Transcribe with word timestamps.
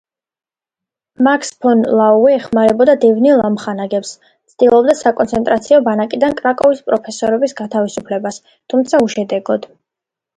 მაქს 1.25 1.51
ფონ 1.65 1.81
ლაუე 1.97 2.31
ეხმარებოდა 2.37 2.95
დევნილ 3.03 3.43
ამხანაგებს, 3.49 4.13
ცდილობდა 4.53 4.95
საკონცენტრაციო 5.01 5.79
ბანაკიდან 5.89 6.33
კრაკოვის 6.39 6.81
პროფესორების 6.89 7.55
გათავისუფლებას, 7.61 8.41
თუმცა 8.75 9.03
უშედეგოდ. 9.09 9.69